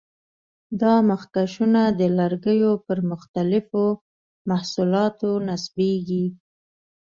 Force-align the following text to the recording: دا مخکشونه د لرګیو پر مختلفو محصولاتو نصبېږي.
دا 0.81 0.93
مخکشونه 1.09 1.81
د 1.99 2.01
لرګیو 2.17 2.71
پر 2.85 2.97
مختلفو 3.11 3.85
محصولاتو 4.49 5.31
نصبېږي. 5.47 6.25